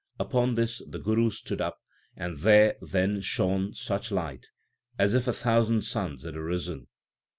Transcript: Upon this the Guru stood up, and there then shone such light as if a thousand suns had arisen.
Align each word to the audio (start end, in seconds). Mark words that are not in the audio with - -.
Upon 0.19 0.55
this 0.55 0.81
the 0.87 0.97
Guru 0.97 1.29
stood 1.29 1.61
up, 1.61 1.77
and 2.15 2.37
there 2.37 2.75
then 2.81 3.21
shone 3.21 3.75
such 3.75 4.09
light 4.09 4.47
as 4.97 5.13
if 5.13 5.27
a 5.27 5.31
thousand 5.31 5.83
suns 5.83 6.23
had 6.23 6.35
arisen. 6.35 6.87